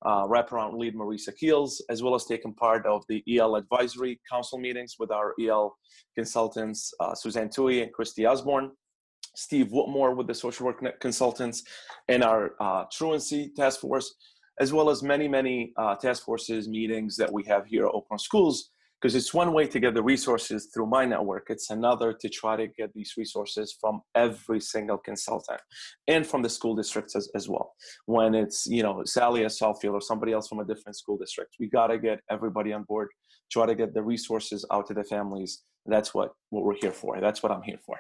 uh, 0.05 0.25
wraparound 0.27 0.77
lead 0.77 0.95
Marisa 0.95 1.36
Keels, 1.36 1.83
as 1.89 2.03
well 2.03 2.15
as 2.15 2.25
taking 2.25 2.53
part 2.53 2.86
of 2.86 3.03
the 3.10 3.24
EL 3.27 3.55
advisory 3.55 4.19
council 4.29 4.57
meetings 4.57 4.95
with 5.00 5.12
our 5.12 5.33
EL 5.41 5.75
consultants, 6.15 6.93
uh, 7.00 7.13
Suzanne 7.15 7.50
Tui 7.50 7.81
and 7.81 7.91
Christy 7.93 8.25
Osborne, 8.25 8.72
Steve 9.36 9.72
Whitmore 9.72 10.13
with 10.13 10.27
the 10.27 10.33
social 10.33 10.65
work 10.65 10.83
consultants, 11.00 11.63
and 12.07 12.24
our 12.24 12.53
uh, 12.60 12.86
truancy 12.91 13.51
task 13.55 13.79
force, 13.79 14.13
as 14.60 14.72
well 14.72 14.89
as 14.89 15.01
many, 15.01 15.27
many 15.27 15.74
uh, 15.77 15.95
task 15.95 16.24
forces 16.24 16.67
meetings 16.67 17.15
that 17.17 17.31
we 17.31 17.43
have 17.45 17.65
here 17.65 17.86
at 17.86 17.93
Oakland 17.93 18.22
Schools 18.22 18.69
because 19.03 19.15
it's 19.15 19.33
one 19.33 19.51
way 19.51 19.67
to 19.67 19.81
get 19.81 19.93
the 19.93 20.01
resources 20.01 20.69
through 20.74 20.86
my 20.86 21.03
network. 21.03 21.48
It's 21.50 21.69
another 21.72 22.13
to 22.13 22.29
try 22.29 22.55
to 22.55 22.67
get 22.67 22.93
these 22.93 23.15
resources 23.17 23.75
from 23.81 24.01
every 24.15 24.62
single 24.62 24.98
consultant 24.98 25.60
and 26.07 26.25
from 26.25 26.41
the 26.41 26.48
school 26.48 26.74
districts 26.74 27.13
as, 27.13 27.29
as 27.36 27.50
well. 27.50 27.74
When 28.05 28.33
it's 28.33 28.65
you 28.65 28.81
know 28.81 29.03
sally 29.03 29.43
at 29.43 29.51
southfield 29.51 29.93
or 29.93 30.00
somebody 30.00 30.31
else 30.31 30.48
from 30.48 30.60
a 30.60 30.65
different 30.65 30.95
school 30.95 31.17
district 31.17 31.55
we 31.60 31.67
got 31.67 31.88
to 31.88 31.98
get 31.98 32.22
everybody 32.31 32.72
on 32.72 32.83
board 32.83 33.10
try 33.51 33.65
to 33.65 33.75
get 33.75 33.93
the 33.93 34.01
resources 34.01 34.65
out 34.72 34.88
to 34.88 34.93
the 34.93 35.03
families. 35.03 35.63
That's 35.86 36.13
what 36.13 36.31
what 36.51 36.63
we're 36.63 36.79
here 36.79 36.93
for. 36.93 37.19
That's 37.19 37.43
what 37.43 37.51
i'm 37.51 37.63
here 37.63 37.79
for. 37.86 37.98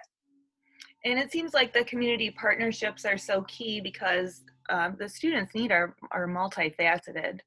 And 1.03 1.19
it 1.19 1.33
seems 1.33 1.53
like 1.53 1.73
the 1.73 1.83
community 1.83 2.31
partnerships 2.31 3.03
are 3.03 3.17
so 3.17 3.41
key 3.41 3.81
because 3.81 4.43
um, 4.69 4.95
the 4.97 5.09
students 5.09 5.53
need 5.53 5.73
are, 5.73 5.97
are 6.13 6.27
multifaceted 6.27 7.39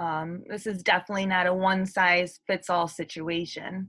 um, 0.00 0.42
this 0.48 0.66
is 0.66 0.82
definitely 0.82 1.26
not 1.26 1.46
a 1.46 1.52
one 1.52 1.84
size 1.84 2.40
fits 2.46 2.70
all 2.70 2.88
situation. 2.88 3.88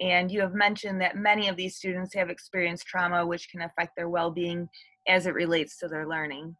And 0.00 0.30
you 0.30 0.40
have 0.40 0.54
mentioned 0.54 1.00
that 1.00 1.16
many 1.16 1.48
of 1.48 1.56
these 1.56 1.74
students 1.74 2.14
have 2.14 2.30
experienced 2.30 2.86
trauma, 2.86 3.26
which 3.26 3.50
can 3.50 3.62
affect 3.62 3.96
their 3.96 4.08
well 4.08 4.30
being 4.30 4.68
as 5.08 5.26
it 5.26 5.34
relates 5.34 5.76
to 5.78 5.88
their 5.88 6.06
learning. 6.06 6.54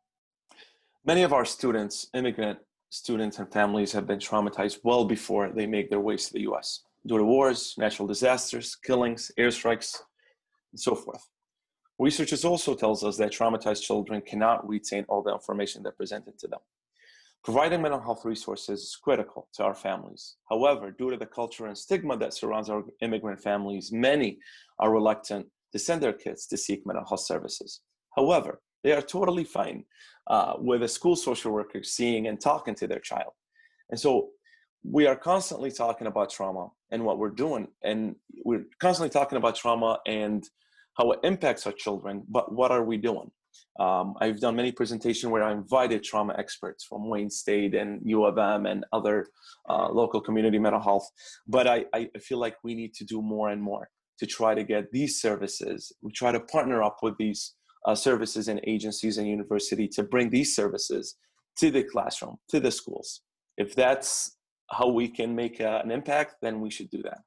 Many 1.04 1.22
of 1.22 1.32
our 1.32 1.44
students, 1.44 2.08
immigrant 2.12 2.58
students 2.90 3.38
and 3.38 3.50
families, 3.52 3.92
have 3.92 4.06
been 4.06 4.18
traumatized 4.18 4.80
well 4.82 5.04
before 5.04 5.50
they 5.50 5.66
make 5.66 5.90
their 5.90 6.00
ways 6.00 6.26
to 6.26 6.32
the 6.32 6.40
US 6.50 6.82
due 7.06 7.18
to 7.18 7.24
wars, 7.24 7.74
natural 7.78 8.08
disasters, 8.08 8.74
killings, 8.74 9.30
airstrikes, 9.38 9.96
and 10.72 10.80
so 10.80 10.96
forth. 10.96 11.24
Research 12.00 12.44
also 12.44 12.74
tells 12.74 13.04
us 13.04 13.16
that 13.18 13.30
traumatized 13.30 13.82
children 13.82 14.20
cannot 14.22 14.68
retain 14.68 15.04
all 15.08 15.22
the 15.22 15.32
information 15.32 15.84
that 15.84 15.96
presented 15.96 16.36
to 16.40 16.48
them. 16.48 16.60
Providing 17.44 17.80
mental 17.80 18.00
health 18.00 18.24
resources 18.24 18.80
is 18.82 18.96
critical 19.02 19.48
to 19.54 19.64
our 19.64 19.74
families. 19.74 20.36
However, 20.50 20.90
due 20.90 21.10
to 21.10 21.16
the 21.16 21.26
culture 21.26 21.66
and 21.66 21.78
stigma 21.78 22.16
that 22.18 22.34
surrounds 22.34 22.68
our 22.68 22.82
immigrant 23.00 23.40
families, 23.40 23.90
many 23.92 24.38
are 24.78 24.92
reluctant 24.92 25.46
to 25.72 25.78
send 25.78 26.02
their 26.02 26.12
kids 26.12 26.46
to 26.46 26.56
seek 26.56 26.86
mental 26.86 27.06
health 27.06 27.20
services. 27.20 27.80
However, 28.16 28.60
they 28.82 28.92
are 28.92 29.02
totally 29.02 29.44
fine 29.44 29.84
uh, 30.28 30.54
with 30.58 30.82
a 30.82 30.88
school 30.88 31.16
social 31.16 31.52
worker 31.52 31.82
seeing 31.82 32.26
and 32.26 32.40
talking 32.40 32.74
to 32.76 32.86
their 32.86 33.00
child. 33.00 33.32
And 33.90 33.98
so 33.98 34.30
we 34.82 35.06
are 35.06 35.16
constantly 35.16 35.70
talking 35.70 36.06
about 36.06 36.30
trauma 36.30 36.68
and 36.90 37.04
what 37.04 37.18
we're 37.18 37.30
doing. 37.30 37.68
And 37.82 38.16
we're 38.44 38.64
constantly 38.80 39.10
talking 39.10 39.38
about 39.38 39.56
trauma 39.56 39.98
and 40.06 40.48
how 40.98 41.12
it 41.12 41.20
impacts 41.22 41.66
our 41.66 41.72
children, 41.72 42.24
but 42.28 42.52
what 42.52 42.70
are 42.70 42.84
we 42.84 42.96
doing? 42.96 43.30
Um, 43.78 44.14
I've 44.20 44.40
done 44.40 44.56
many 44.56 44.72
presentations 44.72 45.30
where 45.30 45.44
I 45.44 45.52
invited 45.52 46.02
trauma 46.02 46.34
experts 46.36 46.84
from 46.84 47.08
Wayne 47.08 47.30
State 47.30 47.74
and 47.74 48.00
U 48.04 48.24
of 48.24 48.36
M 48.36 48.66
and 48.66 48.84
other 48.92 49.26
uh, 49.68 49.88
local 49.90 50.20
community 50.20 50.58
mental 50.58 50.82
health. 50.82 51.08
But 51.46 51.66
I, 51.68 51.84
I 51.94 52.08
feel 52.20 52.38
like 52.38 52.56
we 52.64 52.74
need 52.74 52.94
to 52.94 53.04
do 53.04 53.22
more 53.22 53.50
and 53.50 53.62
more 53.62 53.88
to 54.18 54.26
try 54.26 54.54
to 54.54 54.64
get 54.64 54.90
these 54.90 55.20
services. 55.20 55.92
We 56.02 56.12
try 56.12 56.32
to 56.32 56.40
partner 56.40 56.82
up 56.82 56.98
with 57.02 57.16
these 57.18 57.54
uh, 57.86 57.94
services 57.94 58.48
and 58.48 58.60
agencies 58.66 59.18
and 59.18 59.28
university 59.28 59.86
to 59.88 60.02
bring 60.02 60.30
these 60.30 60.56
services 60.56 61.16
to 61.58 61.70
the 61.70 61.84
classroom, 61.84 62.36
to 62.48 62.60
the 62.60 62.70
schools. 62.70 63.22
If 63.56 63.74
that's 63.74 64.36
how 64.70 64.88
we 64.88 65.08
can 65.08 65.34
make 65.34 65.60
uh, 65.60 65.80
an 65.84 65.90
impact, 65.90 66.36
then 66.42 66.60
we 66.60 66.70
should 66.70 66.90
do 66.90 67.02
that. 67.02 67.18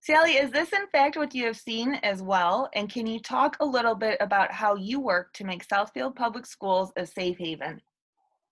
Sally, 0.00 0.32
is 0.32 0.50
this 0.50 0.72
in 0.72 0.86
fact 0.88 1.16
what 1.16 1.34
you 1.34 1.44
have 1.46 1.56
seen 1.56 1.94
as 2.02 2.22
well? 2.22 2.68
And 2.74 2.90
can 2.90 3.06
you 3.06 3.20
talk 3.20 3.56
a 3.60 3.66
little 3.66 3.94
bit 3.94 4.16
about 4.20 4.52
how 4.52 4.74
you 4.76 5.00
work 5.00 5.32
to 5.34 5.44
make 5.44 5.66
Southfield 5.66 6.14
Public 6.14 6.46
Schools 6.46 6.92
a 6.96 7.04
safe 7.04 7.36
haven? 7.38 7.80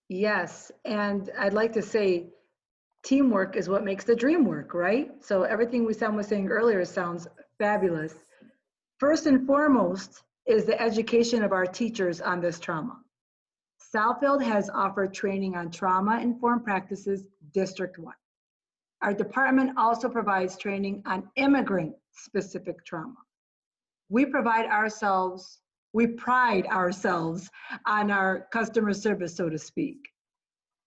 Yes, 0.08 0.70
and 0.84 1.30
I'd 1.38 1.54
like 1.54 1.72
to 1.72 1.82
say 1.82 2.26
teamwork 3.04 3.56
is 3.56 3.68
what 3.68 3.84
makes 3.84 4.04
the 4.04 4.14
dream 4.14 4.44
work, 4.44 4.74
right? 4.74 5.10
So 5.20 5.44
everything 5.44 5.86
Wisam 5.86 6.14
was 6.14 6.26
saying 6.26 6.48
earlier 6.48 6.84
sounds 6.84 7.26
fabulous. 7.58 8.14
First 8.98 9.26
and 9.26 9.46
foremost 9.46 10.22
is 10.46 10.64
the 10.64 10.80
education 10.80 11.42
of 11.42 11.52
our 11.52 11.66
teachers 11.66 12.20
on 12.20 12.40
this 12.40 12.58
trauma. 12.58 12.98
Southfield 13.94 14.42
has 14.42 14.68
offered 14.70 15.14
training 15.14 15.56
on 15.56 15.70
trauma-informed 15.70 16.64
practices 16.64 17.24
district-wide. 17.52 18.14
Our 19.02 19.12
department 19.12 19.76
also 19.76 20.08
provides 20.08 20.56
training 20.56 21.02
on 21.06 21.28
immigrant-specific 21.36 22.84
trauma. 22.84 23.16
We 24.08 24.24
provide 24.24 24.66
ourselves, 24.66 25.60
we 25.92 26.06
pride 26.06 26.66
ourselves 26.66 27.50
on 27.86 28.10
our 28.10 28.46
customer 28.52 28.94
service, 28.94 29.36
so 29.36 29.48
to 29.48 29.58
speak. 29.58 30.08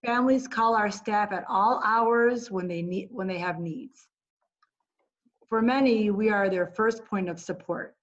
Families 0.06 0.48
call 0.48 0.76
our 0.76 0.90
staff 0.90 1.32
at 1.32 1.44
all 1.50 1.82
hours 1.86 2.50
when 2.50 2.68
they 2.68 2.82
need 2.82 3.10
when 3.12 3.28
they 3.28 3.38
have 3.38 3.60
needs. 3.60 4.08
For 5.48 5.62
many, 5.62 6.10
we 6.10 6.30
are 6.30 6.50
their 6.50 6.68
first 6.68 7.04
point 7.06 7.28
of 7.28 7.40
support. 7.40 7.96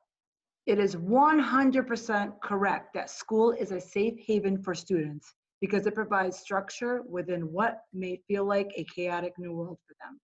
It 0.67 0.79
is 0.79 0.97
100% 0.97 2.41
correct 2.43 2.93
that 2.95 3.09
school 3.09 3.53
is 3.53 3.71
a 3.71 3.81
safe 3.81 4.19
haven 4.19 4.63
for 4.63 4.75
students 4.75 5.35
because 5.61 5.87
it 5.87 5.95
provides 5.95 6.39
structure 6.39 7.03
within 7.09 7.53
what 7.53 7.81
may 7.93 8.21
feel 8.29 8.45
like 8.45 8.73
a 8.77 8.85
chaotic 8.85 9.33
new 9.39 9.53
world 9.53 9.79
for 9.87 9.95
them. 10.01 10.21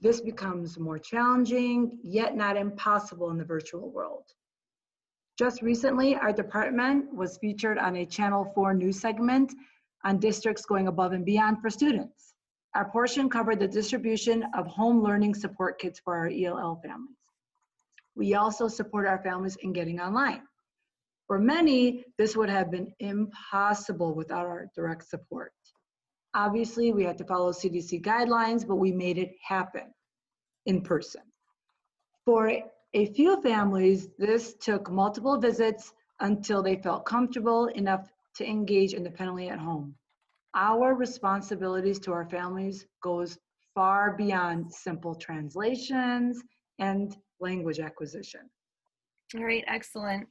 This 0.00 0.20
becomes 0.20 0.78
more 0.78 0.98
challenging, 0.98 1.98
yet 2.02 2.36
not 2.36 2.56
impossible 2.56 3.30
in 3.30 3.38
the 3.38 3.44
virtual 3.44 3.90
world. 3.90 4.24
Just 5.38 5.62
recently, 5.62 6.16
our 6.16 6.32
department 6.32 7.12
was 7.14 7.38
featured 7.38 7.78
on 7.78 7.96
a 7.96 8.06
Channel 8.06 8.50
4 8.54 8.74
news 8.74 9.00
segment 9.00 9.54
on 10.04 10.18
districts 10.18 10.64
going 10.64 10.88
above 10.88 11.12
and 11.12 11.24
beyond 11.24 11.60
for 11.60 11.68
students. 11.68 12.34
Our 12.74 12.90
portion 12.90 13.28
covered 13.28 13.58
the 13.58 13.68
distribution 13.68 14.44
of 14.56 14.66
home 14.66 15.02
learning 15.02 15.34
support 15.34 15.78
kits 15.78 15.98
for 15.98 16.14
our 16.14 16.28
ELL 16.28 16.80
families. 16.82 17.16
We 18.14 18.34
also 18.34 18.68
support 18.68 19.06
our 19.06 19.22
families 19.22 19.56
in 19.62 19.72
getting 19.72 20.00
online. 20.00 20.42
For 21.26 21.38
many, 21.38 22.04
this 22.18 22.36
would 22.36 22.48
have 22.48 22.70
been 22.70 22.92
impossible 23.00 24.14
without 24.14 24.46
our 24.46 24.68
direct 24.74 25.08
support. 25.08 25.52
Obviously, 26.34 26.92
we 26.92 27.04
had 27.04 27.18
to 27.18 27.24
follow 27.24 27.50
CDC 27.52 28.02
guidelines, 28.02 28.66
but 28.66 28.76
we 28.76 28.92
made 28.92 29.18
it 29.18 29.32
happen 29.42 29.92
in 30.66 30.82
person. 30.82 31.22
For 32.24 32.52
a 32.94 33.06
few 33.06 33.40
families, 33.42 34.08
this 34.18 34.54
took 34.54 34.90
multiple 34.90 35.38
visits 35.38 35.92
until 36.20 36.62
they 36.62 36.76
felt 36.76 37.06
comfortable 37.06 37.66
enough 37.66 38.10
to 38.36 38.48
engage 38.48 38.94
independently 38.94 39.48
at 39.48 39.58
home. 39.58 39.94
Our 40.54 40.94
responsibilities 40.94 41.98
to 42.00 42.12
our 42.12 42.28
families 42.28 42.86
goes 43.02 43.38
far 43.74 44.16
beyond 44.16 44.72
simple 44.72 45.14
translations 45.14 46.42
and 46.78 47.16
language 47.40 47.80
acquisition. 47.80 48.48
All 49.36 49.44
right, 49.44 49.64
excellent. 49.66 50.26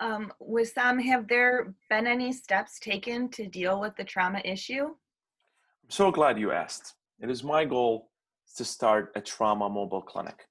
Um, 0.00 0.32
Wisam, 0.40 1.02
have 1.02 1.26
there 1.26 1.74
been 1.90 2.06
any 2.06 2.32
steps 2.32 2.78
taken 2.78 3.28
to 3.30 3.46
deal 3.48 3.80
with 3.80 3.96
the 3.96 4.04
trauma 4.04 4.40
issue? 4.44 4.84
I'm 4.84 5.90
so 5.90 6.12
glad 6.12 6.38
you 6.38 6.52
asked. 6.52 6.94
It 7.20 7.30
is 7.30 7.42
my 7.42 7.64
goal 7.64 8.10
to 8.56 8.64
start 8.64 9.12
a 9.16 9.20
trauma 9.20 9.68
mobile 9.68 10.02
clinic, 10.02 10.46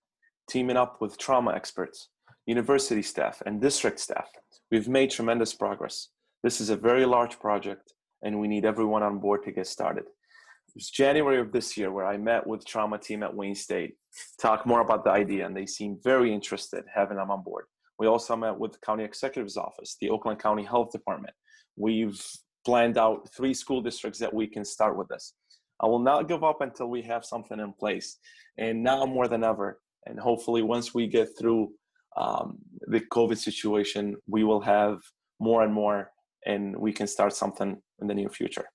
teaming 0.49 0.75
up 0.75 0.99
with 0.99 1.17
trauma 1.17 1.53
experts, 1.53 2.09
university 2.45 3.01
staff, 3.01 3.41
and 3.45 3.61
district 3.61 3.99
staff. 3.99 4.27
We've 4.69 4.89
made 4.89 5.11
tremendous 5.11 5.53
progress. 5.53 6.09
This 6.43 6.59
is 6.59 6.69
a 6.69 6.75
very 6.75 7.05
large 7.05 7.39
project, 7.39 7.93
and 8.23 8.39
we 8.39 8.49
need 8.49 8.65
everyone 8.65 9.03
on 9.03 9.19
board 9.19 9.43
to 9.43 9.51
get 9.51 9.67
started. 9.67 10.03
It 10.03 10.75
was 10.75 10.89
January 10.89 11.39
of 11.39 11.53
this 11.53 11.77
year 11.77 11.91
where 11.91 12.05
I 12.05 12.17
met 12.17 12.45
with 12.45 12.65
trauma 12.65 12.97
team 12.97 13.23
at 13.23 13.33
Wayne 13.33 13.55
State, 13.55 13.95
talk 14.41 14.65
more 14.65 14.81
about 14.81 15.05
the 15.05 15.11
idea, 15.11 15.45
and 15.45 15.55
they 15.55 15.65
seemed 15.65 16.03
very 16.03 16.33
interested 16.33 16.83
having 16.93 17.17
them 17.17 17.31
on 17.31 17.43
board. 17.43 17.65
We 17.99 18.07
also 18.07 18.35
met 18.35 18.57
with 18.57 18.73
the 18.73 18.79
county 18.79 19.03
executive's 19.03 19.57
office, 19.57 19.97
the 19.99 20.09
Oakland 20.09 20.39
County 20.39 20.63
Health 20.63 20.91
Department. 20.91 21.33
We've 21.75 22.21
planned 22.65 22.97
out 22.97 23.29
three 23.35 23.53
school 23.53 23.81
districts 23.81 24.19
that 24.19 24.33
we 24.33 24.47
can 24.47 24.65
start 24.65 24.97
with 24.97 25.07
this. 25.07 25.33
I 25.79 25.85
will 25.85 25.99
not 25.99 26.27
give 26.27 26.43
up 26.43 26.61
until 26.61 26.87
we 26.87 27.01
have 27.03 27.23
something 27.23 27.59
in 27.59 27.73
place. 27.73 28.17
And 28.57 28.83
now 28.83 29.05
more 29.05 29.27
than 29.27 29.43
ever, 29.43 29.79
and 30.05 30.19
hopefully 30.19 30.63
once 30.63 30.93
we 30.93 31.07
get 31.07 31.29
through 31.37 31.71
um, 32.17 32.57
the 32.87 33.01
COVID 33.11 33.37
situation, 33.37 34.15
we 34.27 34.43
will 34.43 34.61
have 34.61 34.99
more 35.39 35.63
and 35.63 35.73
more 35.73 36.11
and 36.45 36.75
we 36.75 36.91
can 36.91 37.07
start 37.07 37.33
something 37.33 37.77
in 38.01 38.07
the 38.07 38.13
near 38.13 38.29
future. 38.29 38.65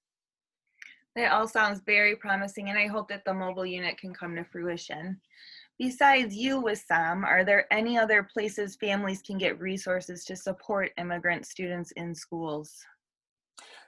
That 1.15 1.33
all 1.33 1.47
sounds 1.47 1.83
very 1.85 2.17
promising, 2.17 2.71
and 2.71 2.79
I 2.79 2.87
hope 2.87 3.09
that 3.09 3.25
the 3.25 3.35
mobile 3.35 3.67
unit 3.67 3.99
can 3.99 4.15
come 4.15 4.35
to 4.37 4.45
fruition. 4.45 5.21
Besides 5.79 6.35
you, 6.35 6.61
with 6.61 6.85
Wisam, 6.89 7.25
are 7.25 7.45
there 7.45 7.67
any 7.73 7.99
other 7.99 8.23
places 8.23 8.77
families 8.77 9.21
can 9.21 9.37
get 9.37 9.61
resources 9.61 10.25
to 10.25 10.37
support 10.37 10.93
immigrant 10.97 11.45
students 11.47 11.93
in 11.93 12.15
schools? 12.15 12.85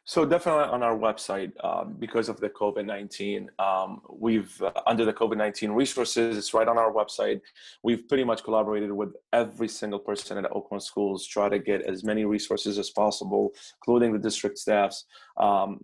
So 0.06 0.26
definitely 0.26 0.64
on 0.64 0.82
our 0.82 0.98
website, 0.98 1.52
um, 1.64 1.94
because 1.98 2.28
of 2.28 2.38
the 2.38 2.50
COVID-19, 2.50 3.48
um, 3.58 4.02
we've 4.10 4.60
uh, 4.60 4.70
under 4.86 5.06
the 5.06 5.14
COVID-19 5.14 5.74
resources, 5.74 6.36
it's 6.36 6.52
right 6.52 6.68
on 6.68 6.76
our 6.76 6.92
website. 6.92 7.40
We've 7.82 8.06
pretty 8.06 8.24
much 8.24 8.44
collaborated 8.44 8.92
with 8.92 9.14
every 9.32 9.66
single 9.66 9.98
person 9.98 10.36
at 10.36 10.44
Oakland 10.52 10.82
schools, 10.82 11.26
try 11.26 11.48
to 11.48 11.58
get 11.58 11.80
as 11.82 12.04
many 12.04 12.26
resources 12.26 12.78
as 12.78 12.90
possible, 12.90 13.52
including 13.78 14.12
the 14.12 14.18
district 14.18 14.58
staffs. 14.58 15.06
Um, 15.38 15.80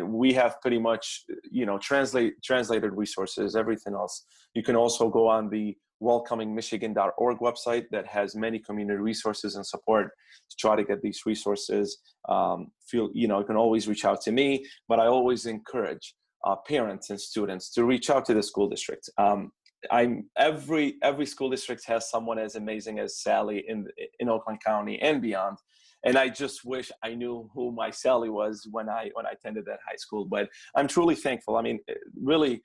we 0.00 0.32
have 0.34 0.60
pretty 0.60 0.78
much, 0.78 1.24
you 1.50 1.66
know, 1.66 1.76
translate 1.76 2.40
translated 2.44 2.92
resources, 2.92 3.56
everything 3.56 3.94
else. 3.94 4.26
You 4.54 4.62
can 4.62 4.76
also 4.76 5.08
go 5.10 5.26
on 5.26 5.50
the 5.50 5.76
welcomingmichigan.org 6.02 7.38
website 7.38 7.84
that 7.90 8.06
has 8.06 8.34
many 8.34 8.58
community 8.58 8.98
resources 8.98 9.56
and 9.56 9.66
support 9.66 10.10
to 10.48 10.56
try 10.58 10.76
to 10.76 10.84
get 10.84 11.02
these 11.02 11.22
resources. 11.26 11.98
Um, 12.28 12.68
feel 12.86 13.10
you 13.12 13.28
know 13.28 13.40
you 13.40 13.46
can 13.46 13.56
always 13.56 13.88
reach 13.88 14.04
out 14.04 14.20
to 14.22 14.32
me, 14.32 14.64
but 14.88 14.98
I 15.00 15.06
always 15.06 15.46
encourage 15.46 16.14
uh, 16.44 16.56
parents 16.66 17.10
and 17.10 17.20
students 17.20 17.70
to 17.74 17.84
reach 17.84 18.10
out 18.10 18.24
to 18.26 18.34
the 18.34 18.42
school 18.42 18.68
district. 18.68 19.10
Um, 19.18 19.52
I'm 19.90 20.28
every 20.36 20.96
every 21.02 21.26
school 21.26 21.50
district 21.50 21.86
has 21.86 22.10
someone 22.10 22.38
as 22.38 22.56
amazing 22.56 22.98
as 22.98 23.20
Sally 23.20 23.64
in 23.68 23.86
in 24.18 24.28
Oakland 24.28 24.60
County 24.64 25.00
and 25.00 25.22
beyond. 25.22 25.58
And 26.02 26.16
I 26.16 26.30
just 26.30 26.64
wish 26.64 26.90
I 27.02 27.14
knew 27.14 27.50
who 27.54 27.72
my 27.72 27.90
Sally 27.90 28.30
was 28.30 28.66
when 28.70 28.88
I 28.88 29.10
when 29.14 29.26
I 29.26 29.32
attended 29.32 29.66
that 29.66 29.80
high 29.86 29.96
school. 29.96 30.24
But 30.24 30.48
I'm 30.74 30.88
truly 30.88 31.14
thankful. 31.14 31.56
I 31.56 31.62
mean, 31.62 31.78
really, 32.20 32.62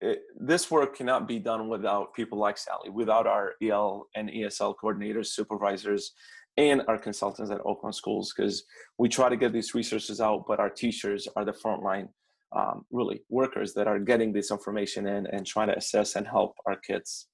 it, 0.00 0.22
this 0.38 0.70
work 0.70 0.96
cannot 0.96 1.26
be 1.26 1.38
done 1.38 1.68
without 1.68 2.14
people 2.14 2.38
like 2.38 2.58
Sally, 2.58 2.90
without 2.90 3.26
our 3.26 3.54
EL 3.62 4.08
and 4.14 4.30
ESL 4.30 4.74
coordinators, 4.82 5.26
supervisors, 5.26 6.12
and 6.56 6.82
our 6.88 6.98
consultants 6.98 7.50
at 7.50 7.60
Oakland 7.64 7.94
schools, 7.94 8.32
because 8.36 8.64
we 8.98 9.08
try 9.08 9.28
to 9.28 9.36
get 9.36 9.52
these 9.52 9.74
resources 9.74 10.20
out, 10.20 10.44
but 10.46 10.60
our 10.60 10.70
teachers 10.70 11.28
are 11.36 11.44
the 11.44 11.52
frontline, 11.52 12.08
um, 12.56 12.84
really 12.90 13.22
workers 13.28 13.74
that 13.74 13.86
are 13.86 13.98
getting 13.98 14.32
this 14.32 14.50
information 14.50 15.06
in 15.06 15.26
and 15.28 15.46
trying 15.46 15.68
to 15.68 15.76
assess 15.76 16.16
and 16.16 16.26
help 16.26 16.54
our 16.66 16.76
kids 16.76 17.28